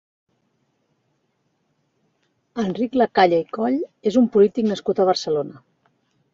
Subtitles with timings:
[2.65, 3.79] Enric Lacalle i Coll
[4.13, 5.67] és un polític nascut a Barcelona.